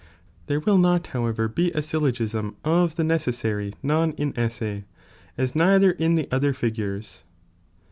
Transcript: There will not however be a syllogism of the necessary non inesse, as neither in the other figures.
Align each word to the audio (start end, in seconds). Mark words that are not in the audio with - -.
There 0.47 0.59
will 0.61 0.79
not 0.79 1.05
however 1.13 1.47
be 1.47 1.71
a 1.75 1.83
syllogism 1.83 2.55
of 2.63 2.95
the 2.95 3.03
necessary 3.03 3.73
non 3.83 4.13
inesse, 4.13 4.85
as 5.37 5.55
neither 5.55 5.91
in 5.91 6.15
the 6.15 6.27
other 6.31 6.53
figures. 6.53 7.21